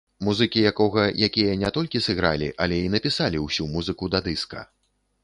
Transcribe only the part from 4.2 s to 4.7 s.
дыска.